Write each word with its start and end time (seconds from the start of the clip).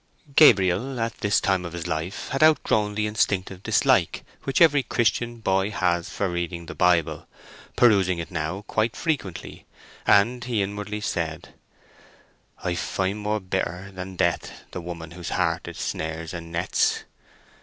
Gabriel 0.35 0.99
at 0.99 1.15
this 1.19 1.39
time 1.39 1.63
of 1.63 1.73
his 1.73 1.85
life 1.85 2.29
had 2.29 2.41
out 2.41 2.63
grown 2.63 2.95
the 2.95 3.05
instinctive 3.05 3.61
dislike 3.61 4.25
which 4.45 4.59
every 4.59 4.81
Christian 4.81 5.37
boy 5.37 5.69
has 5.69 6.09
for 6.09 6.27
reading 6.27 6.65
the 6.65 6.73
Bible, 6.73 7.27
perusing 7.75 8.17
it 8.17 8.31
now 8.31 8.63
quite 8.63 8.95
frequently, 8.95 9.67
and 10.07 10.45
he 10.45 10.63
inwardly 10.63 11.01
said, 11.01 11.53
"'I 12.63 12.73
find 12.73 13.19
more 13.19 13.39
bitter 13.39 13.91
than 13.93 14.15
death 14.15 14.63
the 14.71 14.81
woman 14.81 15.11
whose 15.11 15.29
heart 15.29 15.67
is 15.67 15.77
snares 15.77 16.33
and 16.33 16.51
nets! 16.51 17.03